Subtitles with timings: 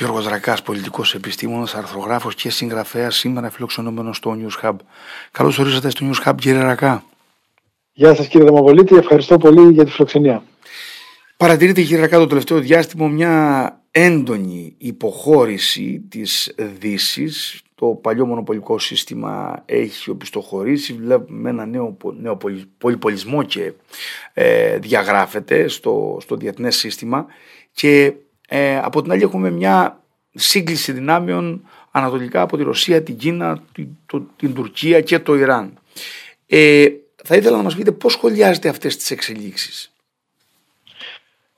[0.00, 4.76] Γιώργος Δρακάς, πολιτικός επιστήμονας, αρθρογράφος και συγγραφέας, σήμερα φιλοξενούμενος στο News Hub.
[5.30, 7.04] Καλώς ορίσατε στο News Hub, κύριε Ρακά.
[7.92, 10.42] Γεια σας κύριε Δαμαβολίτη, ευχαριστώ πολύ για τη φιλοξενία.
[11.36, 17.62] Παρατηρείται κύριε Ρακά το τελευταίο διάστημα μια έντονη υποχώρηση της δύσης.
[17.74, 22.38] Το παλιό μονοπολικό σύστημα έχει οπισθοχωρήσει, βλέπουμε ένα νέο, νέο
[22.78, 23.72] πολυπολισμό και
[24.32, 27.26] ε, διαγράφεται στο, στο διεθνές σύστημα
[27.72, 28.14] και
[28.52, 30.00] ε, από την άλλη έχουμε μια
[30.34, 33.88] σύγκληση δυνάμεων ανατολικά από τη Ρωσία, την Κίνα, την,
[34.36, 35.78] την Τουρκία και το Ιράν.
[36.46, 36.86] Ε,
[37.24, 39.92] θα ήθελα να μας πείτε πώς σχολιάζετε αυτές τις εξελίξεις.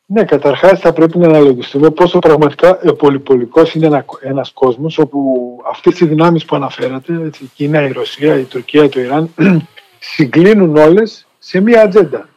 [0.06, 6.00] Ναι, καταρχάς θα πρέπει να αναλογιστούμε πόσο πραγματικά πολυπολικός είναι ένα, ένας κόσμος όπου αυτές
[6.00, 9.34] οι δυνάμεις που αναφέρατε, έτσι, η Κίνα, η Ρωσία, η Τουρκία, το Ιράν,
[10.14, 12.28] συγκλίνουν όλες σε μία ατζέντα.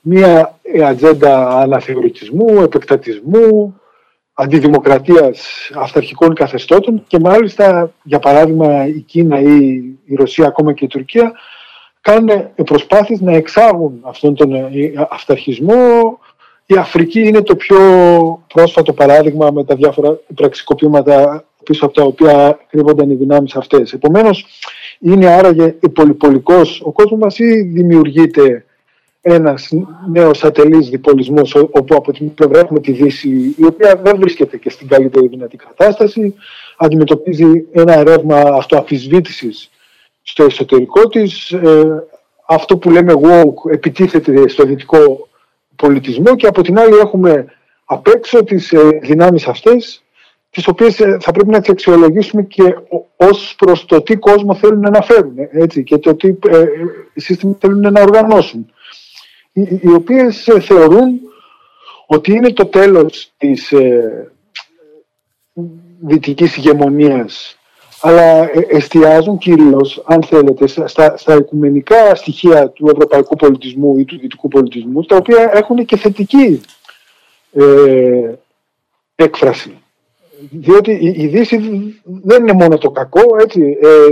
[0.00, 3.80] Μία ατζέντα αναθεωρητισμού, επεκτατισμού,
[4.42, 9.66] αντιδημοκρατίας αυταρχικών καθεστώτων και μάλιστα για παράδειγμα η Κίνα ή
[10.04, 11.32] η Ρωσία ακόμα και η Τουρκία
[12.00, 12.28] κάνουν
[12.64, 14.70] προσπάθειες να εξάγουν αυτόν τον ε,
[15.10, 16.18] αυταρχισμό.
[16.66, 17.78] Η Αφρική είναι το πιο
[18.54, 23.92] πρόσφατο παράδειγμα με τα διάφορα πραξικοπήματα πίσω από τα οποία κρύβονταν οι δυνάμεις αυτές.
[23.92, 24.46] Επομένως,
[24.98, 28.64] είναι άραγε πολυπολικός ο κόσμος μας ή δημιουργείται
[29.22, 29.72] ένας
[30.10, 34.70] νέος ατελής διπολισμός όπου από την πλευρά έχουμε τη Δύση η οποία δεν βρίσκεται και
[34.70, 36.34] στην καλύτερη δυνατή κατάσταση
[36.76, 39.70] αντιμετωπίζει ένα ρεύμα αυτοαφισβήτησης
[40.22, 41.50] στο εσωτερικό της.
[41.50, 42.04] Ε,
[42.46, 45.28] αυτό που λέμε woke επιτίθεται στο δυτικό
[45.76, 47.46] πολιτισμό και από την άλλη έχουμε
[47.84, 50.02] απ' έξω τις ε, δυνάμεις αυτές
[50.50, 52.76] τις οποίες ε, θα πρέπει να τις αξιολογήσουμε και
[53.16, 56.64] ως προς το τι κόσμο θέλουν να φέρουν έτσι, και το τι ε,
[57.14, 58.71] σύστημα θέλουν να οργανώσουν
[59.52, 61.20] οι οποίες ε, θεωρούν
[62.06, 64.32] ότι είναι το τέλος της ε,
[66.00, 67.56] δυτικής ηγεμονίας
[68.04, 74.18] αλλά ε, εστιάζουν κυρίως, αν θέλετε, στα, στα οικουμενικά στοιχεία του ευρωπαϊκού πολιτισμού ή του
[74.18, 76.60] δυτικού πολιτισμού, τα οποία έχουν και θετική
[77.52, 78.32] ε,
[79.14, 79.76] έκφραση.
[80.50, 81.58] Διότι η, η Δύση
[82.04, 83.78] δεν είναι μόνο το κακό, έτσι.
[83.82, 84.06] Ε,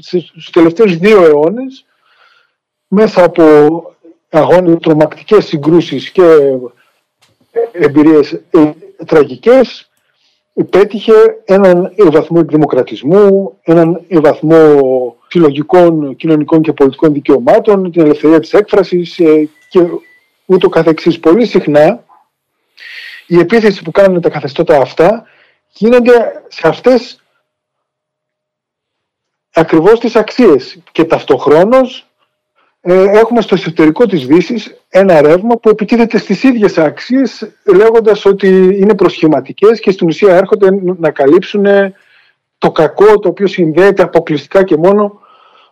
[0.00, 1.86] στους τελευταίους δύο αιώνες,
[2.88, 3.44] μέσα από
[4.34, 6.22] αγώνες, τρομακτικές συγκρούσεις και
[7.72, 8.70] εμπειρίες ε,
[9.06, 9.90] τραγικές
[10.70, 11.12] πέτυχε
[11.44, 19.48] έναν βαθμό εκδημοκρατισμού, έναν βαθμό συλλογικών, κοινωνικών και πολιτικών δικαιωμάτων, την ελευθερία της έκφρασης ε,
[19.68, 19.80] και
[20.46, 21.20] ούτω καθεξής.
[21.20, 22.04] Πολύ συχνά
[23.26, 25.26] η επίθεση που κάνουν τα καθεστώτα αυτά
[25.72, 27.22] γίνονται σε αυτές
[29.52, 32.13] ακριβώς τις αξίες και ταυτοχρόνως ε,
[32.92, 38.48] έχουμε στο εσωτερικό της Δύσης ένα ρεύμα που επιτίθεται στις ίδιες αξίες λέγοντας ότι
[38.80, 40.68] είναι προσχηματικές και στην ουσία έρχονται
[40.98, 41.66] να καλύψουν
[42.58, 45.22] το κακό το οποίο συνδέεται αποκλειστικά και μόνο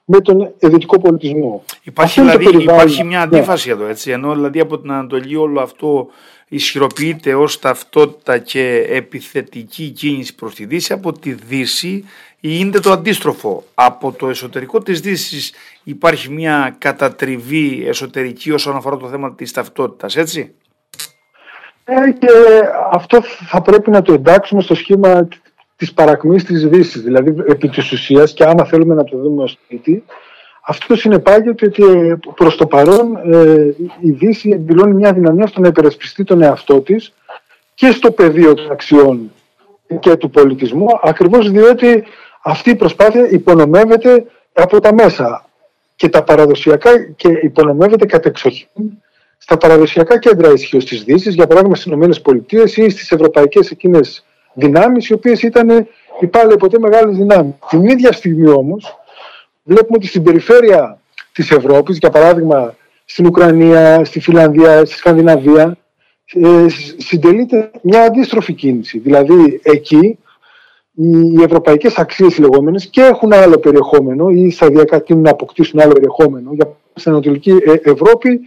[0.04, 1.64] με τον δυτικό πολιτισμό.
[1.82, 3.24] Υπάρχει, δηλαδή, υπάρχει μια ναι.
[3.24, 6.08] αντίφαση εδώ, έτσι, ενώ δηλαδή από την Ανατολή όλο αυτό
[6.48, 12.04] ισχυροποιείται ως ταυτότητα και επιθετική κίνηση προς τη Δύση, από τη Δύση
[12.44, 13.64] είναι το αντίστροφο.
[13.74, 15.52] Από το εσωτερικό της Δύσης
[15.84, 20.54] υπάρχει μια κατατριβή εσωτερική όσον αφορά το θέμα της ταυτότητας, έτσι;
[21.84, 22.28] Ε, και
[22.90, 25.28] αυτό θα πρέπει να το εντάξουμε στο σχήμα
[25.76, 27.02] της παρακμής της Δύσης.
[27.02, 30.04] Δηλαδή, επί της ουσίας, και άμα θέλουμε να το δούμε ως σπίτι,
[30.66, 31.84] αυτό συνεπάγεται ότι
[32.34, 37.12] προς το παρόν ε, η Δύση εκδηλώνει μια δυναμία στο να υπερασπιστεί τον εαυτό της
[37.74, 39.32] και στο πεδίο των αξιών
[40.00, 42.04] και του πολιτισμού, ακριβώς διότι
[42.42, 45.48] αυτή η προσπάθεια υπονομεύεται από τα μέσα
[45.96, 48.68] και τα παραδοσιακά και υπονομεύεται κατεξοχήν
[49.38, 55.08] στα παραδοσιακά κέντρα ισχύως της Δύσης, για παράδειγμα στις ΗΠΑ ή στις ευρωπαϊκές εκείνες δυνάμεις,
[55.08, 55.88] οι οποίες ήταν
[56.20, 57.54] οι πάλι ποτέ μεγάλες δυνάμεις.
[57.68, 58.96] Την ίδια στιγμή όμως,
[59.62, 60.98] βλέπουμε ότι στην περιφέρεια
[61.32, 65.76] της Ευρώπης, για παράδειγμα στην Ουκρανία, στη Φιλανδία, στη Σκανδιναβία,
[66.34, 66.66] ε,
[66.96, 68.98] συντελείται μια αντίστροφη κίνηση.
[68.98, 70.18] Δηλαδή εκεί
[70.94, 76.50] οι ευρωπαϊκές αξίες λεγόμενες και έχουν άλλο περιεχόμενο ή σταδιακά τείνουν να αποκτήσουν άλλο περιεχόμενο.
[76.52, 78.40] Για στην Ανατολική ε, Ευρώπη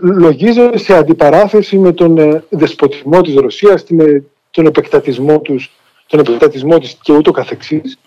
[0.00, 5.70] λογίζονται σε αντιπαράθεση με τον ε, δεσποτισμό της Ρωσίας, ε, τον επεκτατισμό, τους,
[6.06, 7.98] τον επεκτατισμό της και ούτω καθεξής.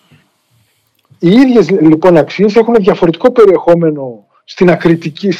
[1.19, 5.31] Οι ίδιες λοιπόν αξίες έχουν διαφορετικό περιεχόμενο στην ακριτική,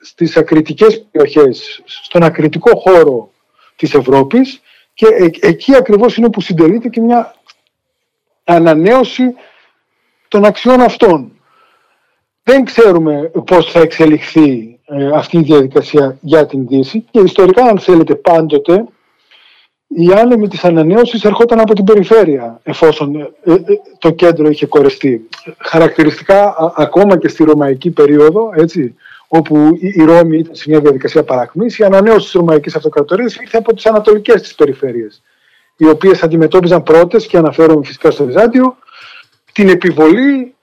[0.00, 3.30] στις ακριτικές περιοχές, στον ακριτικό χώρο
[3.76, 4.60] της Ευρώπης
[4.94, 5.06] και
[5.40, 7.34] εκεί ακριβώς είναι που συντελείται και μια
[8.44, 9.34] ανανέωση
[10.28, 11.32] των αξιών αυτών.
[12.42, 17.78] Δεν ξέρουμε πώς θα εξελιχθεί ε, αυτή η διαδικασία για την Δύση και ιστορικά αν
[17.78, 18.84] θέλετε πάντοτε
[19.86, 23.56] οι άνεμοι της ανανέωσης ερχόταν από την περιφέρεια εφόσον ε, ε,
[23.98, 25.28] το κέντρο είχε κορεστεί.
[25.58, 28.94] Χαρακτηριστικά ακόμα και στη ρωμαϊκή περίοδο, έτσι,
[29.28, 33.74] όπου η Ρώμη ήταν σε μια διαδικασία παρακμής, η ανανέωση της ρωμαϊκής αυτοκρατορίας ήρθε από
[33.74, 35.22] τις ανατολικές της περιφέρειες,
[35.76, 38.76] οι οποίες αντιμετώπιζαν πρώτες, και αναφέρομαι φυσικά στο Βυζάντιο,
[39.52, 40.54] την επιβολή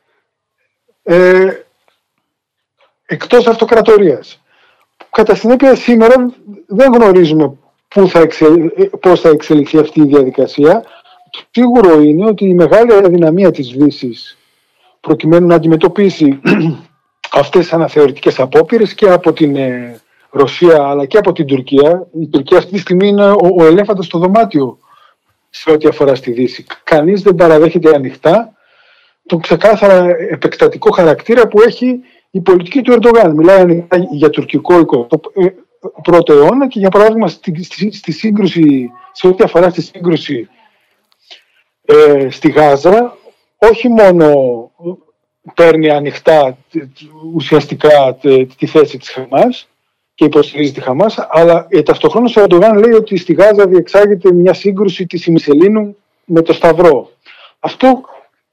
[1.04, 1.48] ε,
[3.06, 4.42] εκτός αυτοκρατορίας.
[5.12, 6.34] Κατά συνέπεια σήμερα
[6.68, 7.54] δεν γνωρίζουμε
[7.88, 8.28] πού θα
[9.00, 10.84] πώς θα εξελιχθεί αυτή η διαδικασία.
[11.30, 14.38] Το σίγουρο είναι ότι η μεγάλη αδυναμία της Δύσης
[15.02, 16.42] προκειμένου να αντιμετωπίσει
[17.32, 22.08] αυτές τις αναθεωρητικές απόπειρες και από την ε, Ρωσία αλλά και από την Τουρκία.
[22.20, 24.78] Η Τουρκία αυτή τη στιγμή είναι ο, ο ελέφαντας στο δωμάτιο
[25.50, 26.66] σε ό,τι αφορά στη Δύση.
[26.84, 28.54] Κανείς δεν παραδέχεται ανοιχτά
[29.26, 32.00] τον ξεκάθαρα επεκτατικό χαρακτήρα που έχει
[32.32, 33.32] η πολιτική του Ερντογάν.
[33.32, 35.08] Μιλάει για τουρκικό
[36.04, 37.64] πρώτο αιώνα και για παράδειγμα στη,
[37.94, 40.50] στη, σύγκρουση, σε ό,τι αφορά στη σύγκρουση
[41.86, 43.18] ε, στη Γάζα,
[43.58, 44.61] όχι μόνο
[45.56, 46.58] παίρνει ανοιχτά
[47.34, 48.18] ουσιαστικά
[48.58, 49.70] τη θέση της Χαμάς
[50.16, 54.54] και υποστηρίζει τη Χαμάς, αλλά ε, ταυτοχρόνως ο Ερντογάν λέει ότι στη Γάζα διεξάγεται μια
[54.54, 57.12] σύγκρουση της Ημισελήνου με το Σταυρό.
[57.60, 58.02] Αυτό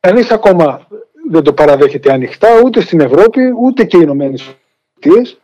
[0.00, 0.86] κανείς ακόμα
[1.30, 4.56] δεν το παραδέχεται ανοιχτά ούτε στην Ευρώπη ούτε και οι Ηνωμένες
[4.94, 5.40] Πολιτείες.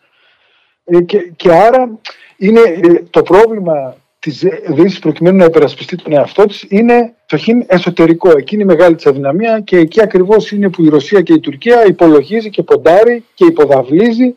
[0.84, 1.98] Ε, και, και άρα
[2.36, 7.64] είναι ε, το πρόβλημα της Δύση προκειμένου να υπερασπιστεί τον εαυτό της είναι το χιν
[7.66, 8.30] εσωτερικό.
[8.30, 11.86] Εκείνη η μεγάλη της αδυναμία και εκεί ακριβώς είναι που η Ρωσία και η Τουρκία
[11.86, 14.34] υπολογίζει και ποντάρει και υποδαβλίζει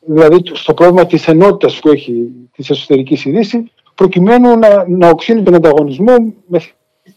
[0.00, 5.42] δηλαδή στο πρόβλημα της ενότητας που έχει της εσωτερικής η Δύση προκειμένου να, να οξύνει
[5.42, 6.14] τον ανταγωνισμό
[6.46, 6.60] με,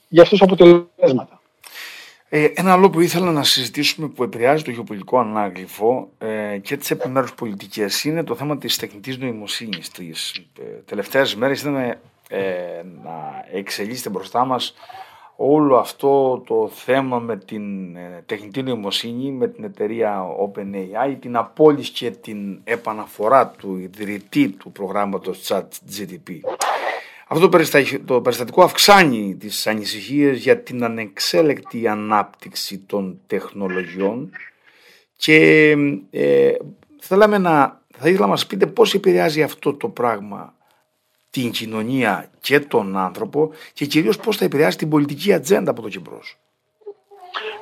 [0.08, 1.39] για αυτούς αποτελέσματα.
[2.32, 6.92] Ε, ένα άλλο που ήθελα να συζητήσουμε που επηρεάζει το γεωπολιτικό ανάγλυφο ε, και τις
[6.92, 9.90] επιμέρους πολιτικές είναι το θέμα της τεχνητής νοημοσύνης.
[9.90, 12.00] Τις ε, τελευταίες μέρες είδαμε
[12.30, 12.42] ε,
[13.04, 14.74] να εξελίσσεται μπροστά μας
[15.36, 21.92] όλο αυτό το θέμα με την ε, τεχνητή νοημοσύνη, με την εταιρεία OpenAI, την απόλυση
[21.92, 26.40] και την επαναφορά του ιδρυτή του προγράμματος ChatGPT.
[27.32, 27.50] Αυτό
[28.06, 34.32] το περιστατικό αυξάνει τις ανησυχίες για την ανεξέλεκτη ανάπτυξη των τεχνολογιών
[35.18, 35.70] και
[36.10, 36.52] ε,
[37.00, 40.54] θέλαμε να, θα ήθελα να μας πείτε πώς επηρεάζει αυτό το πράγμα
[41.30, 45.88] την κοινωνία και τον άνθρωπο και κυρίως πώς θα επηρεάσει την πολιτική ατζέντα από το
[45.88, 46.02] και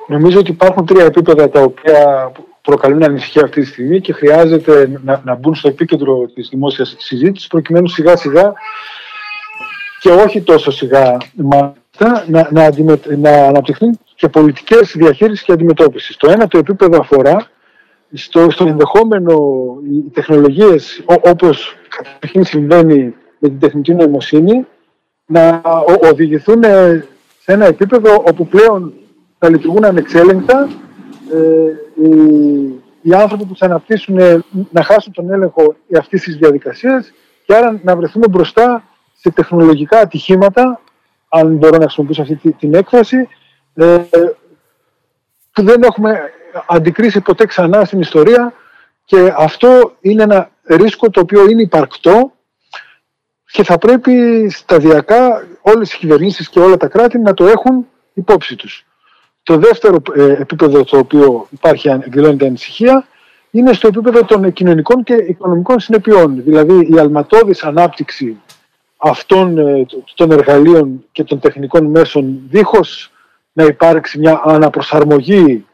[0.06, 2.32] Νομίζω ότι υπάρχουν τρία επίπεδα τα οποία
[2.62, 7.48] προκαλούν ανησυχία αυτή τη στιγμή και χρειάζεται να, να μπουν στο επίκεντρο της δημόσιας συζήτησης
[7.48, 8.52] προκειμένου σιγά σιγά
[10.00, 12.70] και όχι τόσο σιγά μάλιστα να, να,
[13.16, 16.16] να αναπτυχθούν και πολιτικές διαχείρισης και αντιμετώπισης.
[16.16, 17.46] Το ένα το επίπεδο αφορά
[18.12, 19.36] στο, στο ενδεχόμενο
[19.90, 24.66] οι τεχνολογίες όπως καταρχήν συμβαίνει με την τεχνητή νοημοσύνη
[25.26, 25.62] να
[26.10, 26.62] οδηγηθούν
[27.40, 28.92] σε ένα επίπεδο όπου πλέον
[29.38, 30.68] θα λειτουργούν ανεξέλεγκτα
[31.32, 31.38] ε,
[32.02, 32.10] οι,
[33.02, 34.16] οι άνθρωποι που θα αναπτύσσουν
[34.70, 37.12] να χάσουν τον έλεγχο αυτής της διαδικασίας
[37.46, 38.87] και άρα να βρεθούμε μπροστά
[39.20, 40.80] σε τεχνολογικά ατυχήματα,
[41.28, 43.28] αν μπορώ να χρησιμοποιήσω αυτή την έκφραση,
[43.74, 43.96] ε,
[45.52, 46.20] που δεν έχουμε
[46.66, 48.52] αντικρίσει ποτέ ξανά στην ιστορία
[49.04, 52.32] και αυτό είναι ένα ρίσκο το οποίο είναι υπαρκτό
[53.50, 58.56] και θα πρέπει σταδιακά όλες οι κυβερνήσεις και όλα τα κράτη να το έχουν υπόψη
[58.56, 58.86] τους.
[59.42, 63.06] Το δεύτερο ε, επίπεδο στο οποίο υπάρχει εκδηλώνεται ανησυχία
[63.50, 66.42] είναι στο επίπεδο των κοινωνικών και οικονομικών συνεπειών.
[66.42, 68.40] Δηλαδή η αλματώδης ανάπτυξη
[68.98, 73.12] αυτών ε, των εργαλείων και των τεχνικών μέσων δίχως
[73.52, 75.66] να υπάρξει μια αναπροσαρμογή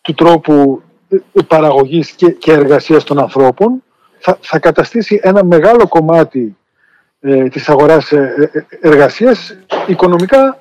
[0.00, 3.82] του τρόπου ε, παραγωγής και, και εργασίας των ανθρώπων
[4.18, 6.56] θα, θα καταστήσει ένα μεγάλο κομμάτι
[7.20, 9.56] ε, της αγοράς ε, εργασίας
[9.86, 10.58] οικονομικά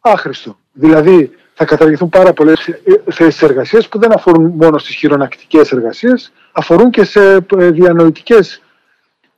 [0.00, 0.56] άχρηστο.
[0.72, 2.68] Δηλαδή θα καταργηθούν πάρα πολλές
[3.10, 8.62] θέσεις εργασίας που δεν αφορούν μόνο στις χειρονακτικές εργασίες, αφορούν και σε διανοητικές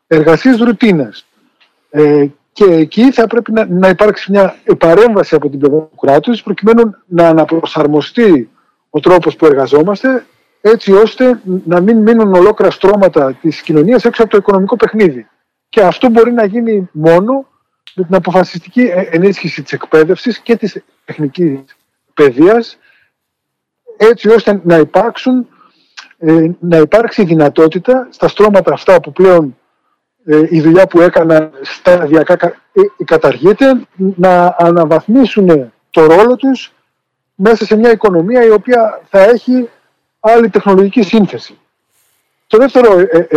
[0.06, 1.26] εργασίες ρουτίνας.
[1.96, 6.42] Ε, και εκεί θα πρέπει να, να υπάρξει μια παρέμβαση από την πλευρά του κράτους,
[6.42, 8.50] προκειμένου να αναπροσαρμοστεί
[8.90, 10.26] ο τρόπος που εργαζόμαστε,
[10.60, 15.28] έτσι ώστε να μην μείνουν ολόκληρα στρώματα της κοινωνίας έξω από το οικονομικό παιχνίδι.
[15.68, 17.46] Και αυτό μπορεί να γίνει μόνο
[17.94, 21.58] με την αποφασιστική ε, ενίσχυση της εκπαίδευσης και της τεχνικής
[22.14, 22.78] παιδείας,
[23.96, 25.48] έτσι ώστε να υπάρξουν
[26.18, 29.56] ε, να υπάρξει δυνατότητα στα στρώματα αυτά που πλέον
[30.26, 32.34] ε, η δουλειά που έκανα σταδιακά
[32.72, 36.72] ε, καταργείται, να αναβαθμίσουν το ρόλο τους
[37.34, 39.68] μέσα σε μια οικονομία η οποία θα έχει
[40.20, 41.58] άλλη τεχνολογική σύνθεση.
[42.46, 43.28] Το δεύτερο, ε,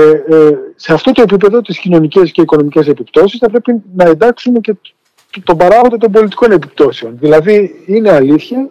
[0.76, 4.76] σε αυτό το επίπεδο τις κοινωνικές και οικονομικές επιπτώσεις θα πρέπει να εντάξουμε και
[5.44, 7.18] τον παράγοντα των πολιτικών επιπτώσεων.
[7.20, 8.70] Δηλαδή είναι αλήθεια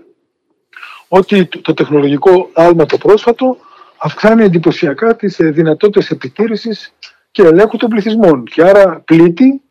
[1.09, 3.57] ότι το τεχνολογικό άλμα το πρόσφατο
[3.99, 6.93] αυξάνει εντυπωσιακά τις ε, δυνατότητες επιτήρησης
[7.37, 9.62] και ελέγχου των πληθυσμών και άρα πλήττει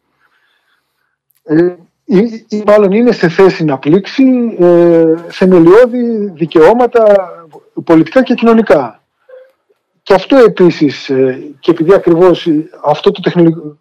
[1.44, 7.04] ε, ή, ή μάλλον είναι σε θέση να πλήξει ε, θεμελιώδη δικαιώματα
[7.84, 9.04] πολιτικά και κοινωνικά.
[10.04, 12.48] Και αυτό επίσης, ε, και επειδή ακριβώς
[12.84, 13.22] αυτό το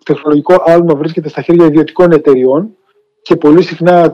[0.04, 2.76] τεχνολογικό άλμα βρίσκεται στα χέρια ιδιωτικών εταιριών
[3.22, 4.12] και πολύ συχνά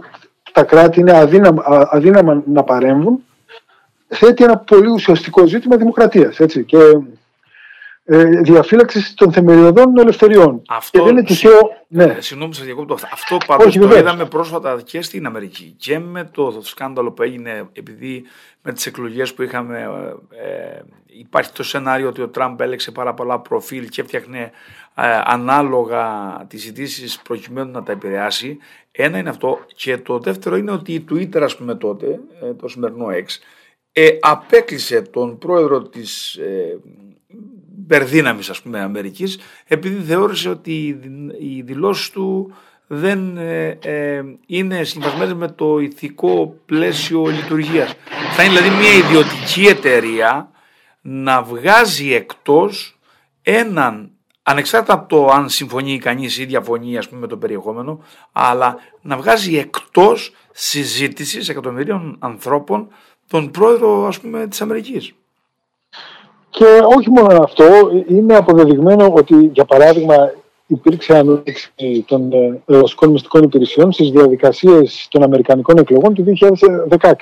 [0.52, 3.18] τα κράτη είναι αδύναμα, αδύναμα να παρέμβουν,
[4.08, 6.40] θέτει ένα πολύ ουσιαστικό ζήτημα δημοκρατίας.
[6.40, 6.64] Έτσι.
[6.64, 6.78] Και
[8.12, 10.62] ε, διαφύλαξης των θεμελιωδών ελευθεριών.
[10.68, 11.58] Αυτό, και δεν είναι τυχαίο.
[11.88, 12.04] Ναι.
[12.04, 12.96] Ε, συγγνώμη, σα διακόπτω.
[13.12, 18.24] Αυτό πάντως το είδαμε πρόσφατα και στην Αμερική και με το σκάνδαλο που έγινε επειδή
[18.62, 19.78] με τις εκλογές που είχαμε.
[20.30, 24.50] Ε, υπάρχει το σενάριο ότι ο Τραμπ έλεξε πάρα πολλά προφίλ και έφτιαχνε
[24.94, 26.04] ε, ανάλογα
[26.48, 28.58] τις ειδήσεις προκειμένου να τα επηρεάσει.
[28.92, 29.58] Ένα είναι αυτό.
[29.74, 33.26] Και το δεύτερο είναι ότι η Twitter, ας πούμε τότε, ε, το σημερινό X,
[33.92, 36.78] ε, απέκλεισε τον πρόεδρο της ε,
[37.90, 41.00] υπερδύναμης ας πούμε Αμερικής επειδή θεώρησε ότι
[41.38, 42.54] οι δηλώσεις του
[42.86, 47.94] δεν ε, ε, είναι συμβασμένες με το ηθικό πλαίσιο λειτουργίας.
[48.36, 50.50] Θα είναι δηλαδή μια ιδιωτική εταιρεία
[51.00, 52.98] να βγάζει εκτός
[53.42, 54.10] έναν
[54.42, 59.16] ανεξάρτητα από το αν συμφωνεί κανείς ή διαφωνεί ας πούμε, με το περιεχόμενο, αλλά να
[59.16, 62.88] βγάζει εκτός συζήτησης εκατομμυρίων ανθρώπων
[63.28, 65.14] τον πρόεδρο ας πούμε της Αμερικής.
[66.50, 66.64] Και
[66.96, 67.64] όχι μόνο αυτό,
[68.08, 70.32] είναι αποδεδειγμένο ότι, για παράδειγμα,
[70.66, 76.24] υπήρξε ανάπτυξη των ε, ρωσικών μυστικών υπηρεσιών στις διαδικασίες των Αμερικανικών εκλογών του
[76.98, 77.12] 2016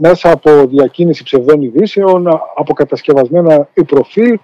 [0.00, 4.38] μέσα από διακίνηση ψευδών ειδήσεων, από κατασκευασμένα προφίλ,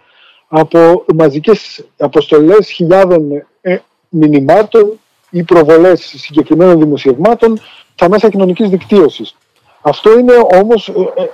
[0.49, 4.99] από μαζικές αποστολές χιλιάδων ε, μηνυμάτων
[5.31, 7.59] ή προβολές συγκεκριμένων δημοσιευμάτων
[7.95, 9.37] στα μέσα κοινωνικής δικτύωσης.
[9.81, 10.93] Αυτό είναι όμως ε,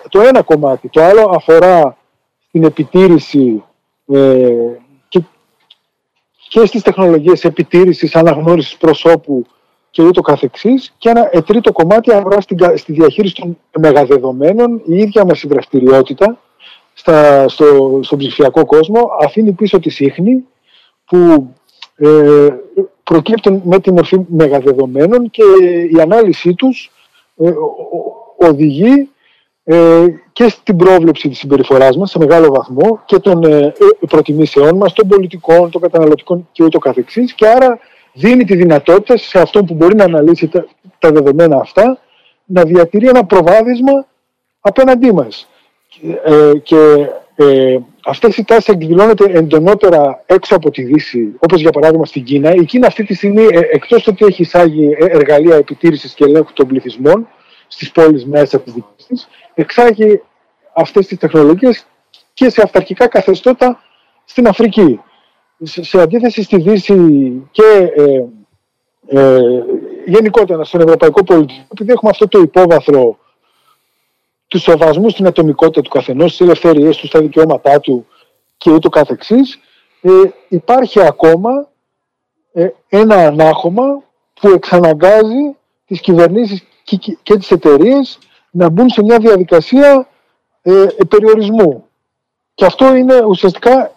[0.08, 0.88] το ένα κομμάτι.
[0.88, 1.96] Το άλλο αφορά
[2.52, 3.62] την επιτήρηση
[4.12, 4.50] ε,
[5.08, 5.20] και,
[6.48, 9.46] και στις τεχνολογίες επιτήρησης, αναγνώρισης προσώπου
[9.90, 10.94] και ούτω καθεξής.
[10.98, 12.40] Και ένα τρίτο κομμάτι αφορά
[12.74, 16.38] στη διαχείριση των μεγαδεδομένων η ίδια μας η δραστηριότητα
[16.94, 20.44] στα, στο, στον ψηφιακό κόσμο αφήνει πίσω τη σύχνη
[21.04, 21.50] που
[21.96, 22.48] ε,
[23.04, 25.42] προκύπτουν με τη μορφή μεγαδεδομένων και
[25.90, 26.90] η ανάλυση τους
[27.36, 27.52] ε,
[28.36, 29.10] οδηγεί
[29.64, 33.72] ε, και στην πρόβλεψη της συμπεριφοράς μας σε μεγάλο βαθμό και των ε, ε,
[34.08, 37.78] προτιμήσεών μας, των πολιτικών, των καταναλωτικών και ούτω καθεξής και άρα
[38.12, 40.66] δίνει τη δυνατότητα σε αυτόν που μπορεί να αναλύσει τα,
[40.98, 41.98] τα δεδομένα αυτά
[42.44, 44.06] να διατηρεί ένα προβάδισμα
[44.60, 45.48] απέναντί μας.
[46.24, 52.04] Ε, και ε, αυτές οι τάσεις εκδηλώνονται εντονότερα έξω από τη Δύση, όπως για παράδειγμα
[52.04, 52.54] στην Κίνα.
[52.54, 56.66] Η Κίνα αυτή τη στιγμή, ε, εκτός ότι έχει εισάγει εργαλεία επιτήρησης και ελέγχου των
[56.66, 57.28] πληθυσμών
[57.72, 60.22] στις πόλεις μέσα της δικής της, εξάγει
[60.74, 61.86] αυτές τις τεχνολογίες
[62.32, 63.82] και σε αυταρχικά καθεστώτα
[64.24, 65.00] στην Αφρική.
[65.62, 66.96] Σε, αντίθεση στη Δύση
[67.50, 68.24] και ε,
[69.06, 69.40] ε,
[70.06, 73.18] γενικότερα στον ευρωπαϊκό πολιτισμό, επειδή έχουμε αυτό το υπόβαθρο
[74.46, 78.06] του σεβασμού στην ατομικότητα του καθενός, στις ελευθερίες του, στα δικαιώματά του
[78.56, 79.58] και ούτω καθεξής,
[80.00, 80.10] ε,
[80.48, 81.68] υπάρχει ακόμα
[82.52, 84.02] ε, ένα ανάχωμα
[84.40, 88.18] που εξαναγκάζει τις κυβερνήσεις και, και, και τις εταιρείες
[88.50, 90.08] να μπουν σε μια διαδικασία
[90.62, 91.86] ε, περιορισμού.
[92.54, 93.92] Και αυτό είναι ουσιαστικά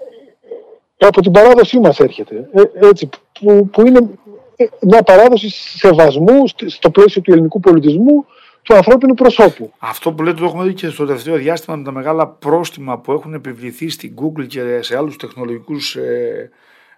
[0.97, 2.49] ε, από την παράδοσή μας έρχεται.
[2.53, 4.09] Ε, έτσι, που, που είναι
[4.55, 8.25] ε, μια παράδοση σεβασμού στο πλαίσιο του ελληνικού πολιτισμού
[8.61, 9.73] του ανθρώπινου προσώπου.
[9.77, 13.11] Αυτό που λέτε το έχουμε δει και στο τελευταίο διάστημα με τα μεγάλα πρόστιμα που
[13.11, 16.49] έχουν επιβληθεί στην Google και σε άλλους τεχνολογικούς ε,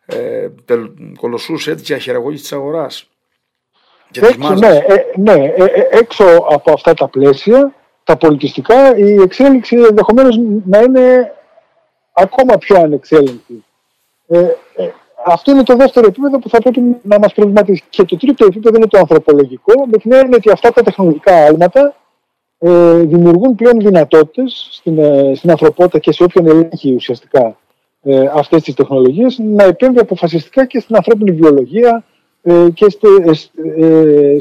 [0.05, 0.49] ε,
[1.19, 3.09] κολοσσούς έτσι, για χειραγώγηση της αγοράς.
[4.13, 7.73] Έξω, ναι, ε, ναι ε, ε, έξω από αυτά τα πλαίσια,
[8.03, 11.33] τα πολιτιστικά, η εξέλιξη ενδεχομένως να είναι
[12.13, 13.63] ακόμα πιο ανεξέλεγκτη.
[14.27, 14.47] Ε,
[15.25, 17.83] αυτό είναι το δεύτερο επίπεδο που θα πρέπει να μας προβληματίσει.
[17.89, 21.95] Και το τρίτο επίπεδο είναι το ανθρωπολογικό, με την έννοια ότι αυτά τα τεχνολογικά άλματα
[22.59, 24.99] ε, δημιουργούν πλέον δυνατότητες στην,
[25.35, 27.57] στην ανθρωπότητα και σε όποιον ελέγχει ουσιαστικά
[28.03, 32.03] ε, αυτές τις τεχνολογίες να επέμβει αποφασιστικά και στην ανθρώπινη βιολογία,
[32.47, 34.37] ε, και ε,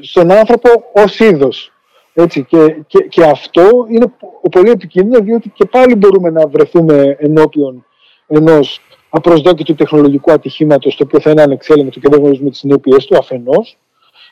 [0.00, 1.72] στον άνθρωπο ως είδος.
[2.14, 4.12] Έτσι, και, και, και αυτό είναι
[4.50, 7.86] πολύ επικίνδυνο διότι και πάλι μπορούμε να βρεθούμε ενώπιον
[8.26, 13.16] ενός απροσδόκητου τεχνολογικού ατυχήματος το οποίο θα είναι ανεξέλεγκτο και δεν γνωρίζουμε τις συνέπειες του
[13.16, 13.76] αφενός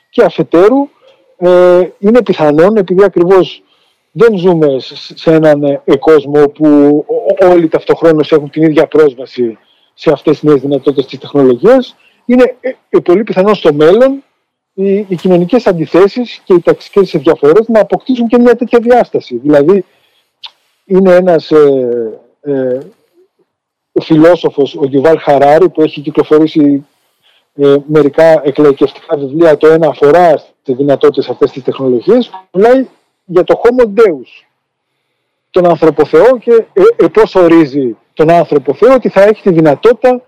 [0.09, 0.89] και αφετέρου
[1.37, 3.63] ε, είναι πιθανόν επειδή ακριβώς
[4.11, 4.75] δεν ζούμε
[5.15, 7.05] σε έναν ε, κόσμο που
[7.51, 9.57] όλοι ταυτοχρόνως έχουν την ίδια πρόσβαση
[9.93, 12.55] σε αυτές τις νέες δυνατότητες της τεχνολογίας είναι
[12.89, 14.23] ε, πολύ πιθανό στο μέλλον
[14.73, 19.37] οι, οι κοινωνικές αντιθέσεις και οι ταξικές διαφορέ να αποκτήσουν και μια τέτοια διάσταση.
[19.37, 19.85] Δηλαδή,
[20.85, 22.79] είναι ένας ε, ε,
[24.01, 26.85] φιλόσοφος, ο Γιουβάλ Χαράρη, που έχει κυκλοφορήσει
[27.55, 32.87] ε, μερικά εκλαϊκευτικά βιβλία, το ένα αφορά τις δυνατότητες αυτές της τεχνολογίας, μιλάει
[33.25, 34.45] για το Homo Deus,
[35.51, 40.21] τον ανθρωποθεό και ε, ε, πώς ορίζει τον άνθρωπο Θεό ότι θα έχει τη δυνατότητα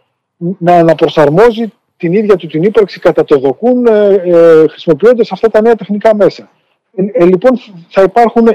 [0.58, 1.74] να αναπροσαρμόζει
[2.04, 6.16] την ίδια του την ύπαρξη κατά το δοκούν ε, ε, χρησιμοποιώντας αυτά τα νέα τεχνικά
[6.16, 6.50] μέσα.
[6.96, 7.52] Ε, ε λοιπόν
[7.90, 8.48] θα υπάρχουν,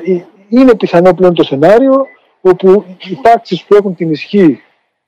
[0.49, 2.07] είναι πιθανό πλέον το σενάριο
[2.41, 4.61] όπου οι τάξεις που έχουν την ισχύ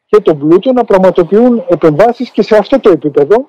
[0.07, 3.49] και τον πλούτο να πραγματοποιούν επεμβάσεις και σε αυτό το επίπεδο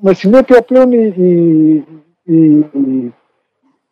[0.00, 3.14] με συνέπεια πλέον οι, οι, οι,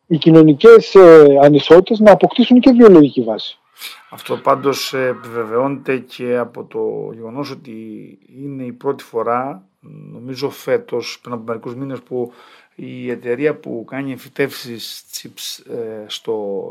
[0.06, 0.96] οι κοινωνικές
[1.42, 3.58] ανισότητες να αποκτήσουν και βιολογική βάση.
[4.10, 7.72] Αυτό πάντως επιβεβαιώνεται και από το γεγονός ότι
[8.42, 9.68] είναι η πρώτη φορά,
[10.12, 12.32] νομίζω φέτος, πριν από μερικούς μήνες, που
[12.74, 16.64] η εταιρεία που κάνει εμφυτεύσεις chips ε, στο,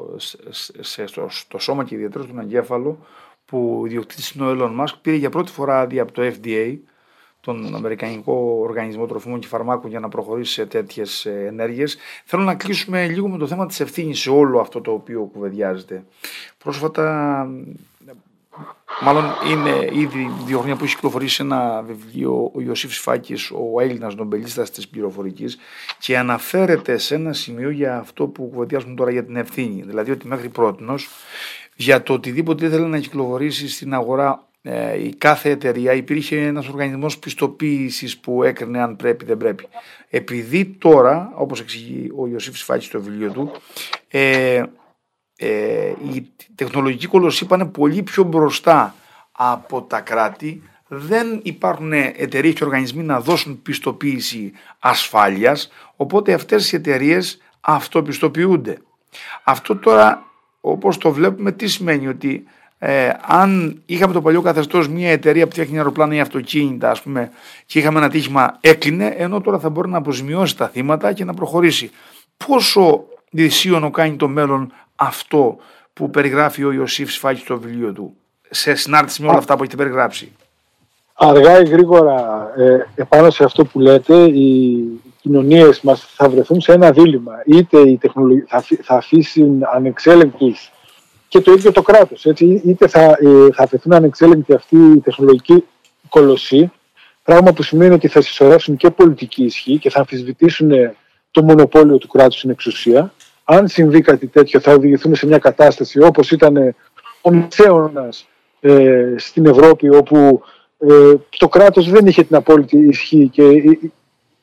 [0.79, 3.05] στο, στο, σώμα και ιδιαίτερα στον εγκέφαλο,
[3.45, 6.77] που ιδιοκτήτης είναι ο Elon Musk, πήρε για πρώτη φορά άδεια από το FDA,
[7.53, 11.97] τον Αμερικανικό Οργανισμό Τροφίμων και Φαρμάκων για να προχωρήσει σε τέτοιες ενέργειες.
[12.25, 16.03] Θέλω να κλείσουμε λίγο με το θέμα της ευθύνης σε όλο αυτό το οποίο κουβεντιάζεται.
[16.57, 17.47] Πρόσφατα,
[19.01, 24.15] μάλλον είναι ήδη δύο χρόνια που έχει κυκλοφορήσει ένα βιβλίο ο Ιωσήφ Σφάκης, ο Έλληνας
[24.15, 25.57] νομπελίστας της πληροφορικής,
[25.99, 29.83] και αναφέρεται σε ένα σημείο για αυτό που κουβεντιάζουμε τώρα για την ευθύνη.
[29.85, 30.83] Δηλαδή ότι μέχρι πρώτη
[31.75, 34.56] για το οτιδήποτε ήθελε να κυκλοφορήσει στην αγορά ε,
[34.99, 39.67] η κάθε εταιρεία υπήρχε ένας οργανισμός πιστοποίησης που έκρινε αν πρέπει δεν πρέπει.
[40.09, 43.51] Επειδή τώρα, όπως εξηγεί ο Ιωσήφ Σφάκης στο βιβλίο του,
[44.07, 44.63] ε,
[45.37, 48.95] ε, η τεχνολογική κολοσσοί πάνε πολύ πιο μπροστά
[49.31, 56.75] από τα κράτη, δεν υπάρχουν εταιρείες και οργανισμοί να δώσουν πιστοποίηση ασφάλειας, οπότε αυτές οι
[56.75, 58.77] εταιρείες αυτοπιστοποιούνται.
[59.43, 60.25] Αυτό τώρα,
[60.61, 62.43] όπως το βλέπουμε, τι σημαίνει; Ότι
[62.79, 67.31] ε, αν είχαμε το παλιό καθεστώς μια εταιρεία που φτιάχνει αεροπλάνα ή αυτοκίνητα, ας πούμε,
[67.65, 71.33] και είχαμε ένα τύχημα, έκλεινε, ενώ τώρα θα μπορεί να αποζημιώσει τα θύματα και να
[71.33, 71.91] προχωρήσει.
[72.47, 75.57] Πόσο δυσίωνο κάνει το μέλλον αυτό
[75.93, 78.15] που περιγράφει ο Ιωσήφ Σφάκης στο βιβλίο του,
[78.49, 80.31] σε συνάρτηση με όλα αυτά που έχετε περιγράψει;
[81.13, 84.83] Αργά ή γρήγορα, ε, επάνω σε αυτό που λέτε, οι
[85.21, 87.33] κοινωνίες μας θα βρεθούν σε ένα δίλημα.
[87.45, 90.71] Είτε η τεχνολογία θα, θα αφήσουν ανεξέλεγκτους
[91.27, 92.25] και το ίδιο το κράτος.
[92.39, 95.63] Είτε θα, ε, θα αφαιθούν ανεξέλεγκτη αυτή η τεχνολογική
[96.09, 96.71] κολοσσή,
[97.23, 100.95] πράγμα που σημαίνει ότι θα συσσωρεύσουν και πολιτική ισχύ και θα αμφισβητήσουν ε,
[101.31, 103.13] το μονοπόλιο του κράτους στην εξουσία.
[103.43, 106.75] Αν συμβεί κάτι τέτοιο, θα οδηγηθούν σε μια κατάσταση όπως ήταν ε,
[107.21, 108.09] ο Μεσαίωνα
[108.59, 110.41] ε, στην Ευρώπη, όπου
[110.77, 113.43] ε, το κράτος δεν είχε την απόλυτη ισχύ και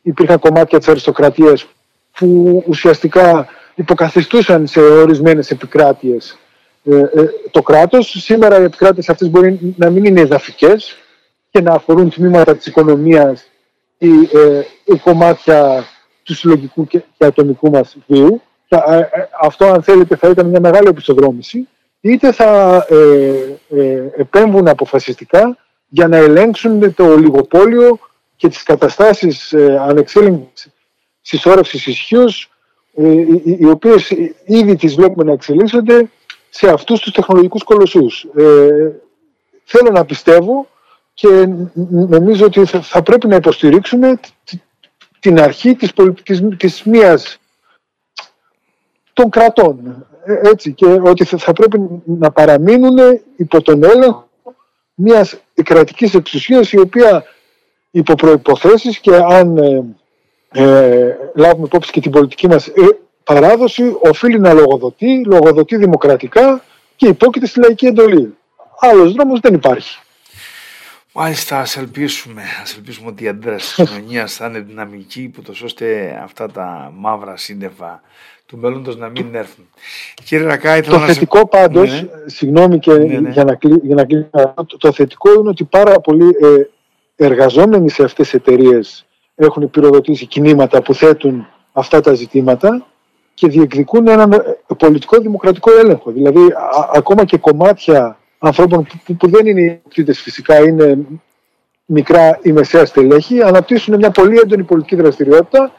[0.02, 1.66] υπήρχαν κομμάτια της αριστοκρατίας
[2.18, 6.43] που ουσιαστικά υποκαθιστούσαν σε ορισμένες επικράτειες ε, ε,
[7.50, 8.16] το κράτος.
[8.18, 10.96] Σήμερα οι επικράτειες αυτές μπορεί να μην είναι εδαφικές
[11.50, 13.50] και να αφορούν τμήματα της οικονομίας
[13.98, 14.08] ή,
[14.86, 15.84] ε, κομμάτια
[16.22, 18.42] του συλλογικού και, ατομικού μας βίου.
[19.40, 21.68] αυτό αν θέλετε θα ήταν μια μεγάλη οπισθοδρόμηση
[22.00, 22.86] είτε θα
[24.16, 25.56] επέμβουν αποφασιστικά
[25.88, 27.98] για να ελέγξουν το λιγοπόλιο
[28.36, 30.68] και τις καταστάσεις ε, ανεξέλεγκτης
[31.20, 32.50] συσσόρευσης ισχύως,
[33.44, 34.10] οι οποίες
[34.44, 36.10] ήδη τις βλέπουμε να εξελίσσονται
[36.56, 38.26] σε αυτούς τους τεχνολογικούς κολοσσούς.
[38.36, 38.90] Ε,
[39.64, 40.68] θέλω να πιστεύω
[41.14, 41.48] και
[42.08, 44.20] νομίζω ότι θα πρέπει να υποστηρίξουμε
[45.20, 47.38] την αρχή της, πολιτικής, της μίας
[49.12, 50.06] των κρατών.
[50.24, 52.98] Ε, έτσι, και ότι θα πρέπει να παραμείνουν
[53.36, 54.28] υπό τον έλεγχο
[54.94, 57.24] μιας κρατικής εξουσίας η οποία
[57.90, 59.84] υπό προϋποθέσεις και αν ε,
[60.52, 62.70] ε λάβουμε υπόψη και την πολιτική μας
[63.24, 66.64] παράδοση οφείλει να λογοδοτεί, λογοδοτεί δημοκρατικά
[66.96, 68.36] και υπόκειται στη λαϊκή εντολή.
[68.80, 69.98] Άλλος δρόμος δεν υπάρχει.
[71.16, 75.64] Μάλιστα, ας ελπίσουμε, ας ελπίσουμε ότι η αντίδραση της κοινωνίας θα είναι δυναμική, που τόσο
[75.64, 78.02] ώστε αυτά τα μαύρα σύννεφα
[78.46, 79.68] του μέλλοντος να μην έρθουν.
[80.24, 81.44] Κύριε Ρακά, το να θετικό σε...
[81.44, 82.08] πάντως, ναι, ναι.
[82.26, 83.30] συγγνώμη και ναι, ναι.
[83.30, 84.28] για να, για να κλείσω,
[84.78, 90.82] το, θετικό είναι ότι πάρα πολλοί ε, εργαζόμενοι σε αυτές τις εταιρείες έχουν πυροδοτήσει κινήματα
[90.82, 92.86] που θέτουν αυτά τα ζητήματα
[93.34, 94.38] και διεκδικούν έναν ε,
[94.78, 96.10] πολιτικό δημοκρατικό έλεγχο.
[96.10, 96.40] Δηλαδή,
[96.92, 100.98] ακόμα και κομμάτια ανθρώπων που, που δεν είναι ιδιοκτήτες φυσικά, είναι
[101.86, 105.72] μικρά ή μεσαία στελέχη, αναπτύσσουν μια πολύ έντονη πολιτική δραστηριότητα,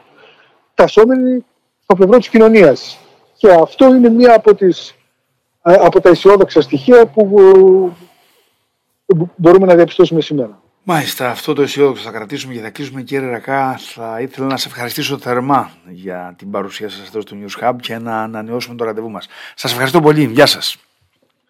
[0.74, 1.44] τασσόμενη
[1.82, 2.98] στο πλευρό της κοινωνίας.
[3.36, 4.94] Και αυτό είναι μία από, τις,
[5.60, 7.28] από τα αισιόδοξα στοιχεία που
[9.36, 10.60] μπορούμε να διαπιστώσουμε σήμερα.
[10.88, 13.78] Μάλιστα, αυτό το αισιόδοξο θα κρατήσουμε και θα κλείσουμε κύριε Ρακά.
[13.78, 17.98] Θα ήθελα να σε ευχαριστήσω θερμά για την παρουσία σας εδώ στο News Hub και
[17.98, 19.26] να ανανεώσουμε το ραντεβού μας.
[19.54, 20.24] Σας ευχαριστώ πολύ.
[20.24, 20.76] Γεια σας.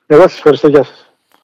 [0.07, 0.69] Εγώ σας ευχαριστώ.
[0.69, 1.06] Γεια σας.